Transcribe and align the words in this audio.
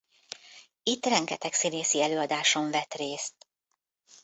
Itt 0.83 1.05
rengeteg 1.05 1.53
színészi 1.53 2.01
előadáson 2.01 2.71
vett 2.71 2.93
részt. 2.93 3.47